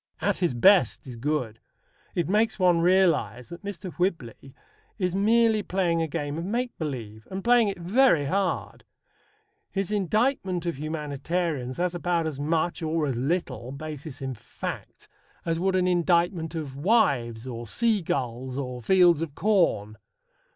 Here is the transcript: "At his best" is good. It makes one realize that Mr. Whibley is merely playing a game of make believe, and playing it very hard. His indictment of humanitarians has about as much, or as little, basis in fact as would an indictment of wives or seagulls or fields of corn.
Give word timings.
"At 0.19 0.37
his 0.39 0.55
best" 0.55 1.05
is 1.05 1.15
good. 1.15 1.59
It 2.15 2.27
makes 2.27 2.57
one 2.57 2.79
realize 2.81 3.49
that 3.49 3.63
Mr. 3.63 3.93
Whibley 3.99 4.55
is 4.97 5.13
merely 5.13 5.61
playing 5.61 6.01
a 6.01 6.07
game 6.07 6.39
of 6.39 6.43
make 6.43 6.75
believe, 6.79 7.27
and 7.29 7.43
playing 7.43 7.67
it 7.67 7.77
very 7.77 8.25
hard. 8.25 8.83
His 9.69 9.91
indictment 9.91 10.65
of 10.65 10.79
humanitarians 10.79 11.77
has 11.77 11.93
about 11.93 12.25
as 12.25 12.39
much, 12.39 12.81
or 12.81 13.05
as 13.05 13.15
little, 13.15 13.71
basis 13.71 14.23
in 14.23 14.33
fact 14.33 15.07
as 15.45 15.59
would 15.59 15.75
an 15.75 15.85
indictment 15.87 16.55
of 16.55 16.75
wives 16.75 17.45
or 17.45 17.67
seagulls 17.67 18.57
or 18.57 18.81
fields 18.81 19.21
of 19.21 19.35
corn. 19.35 19.99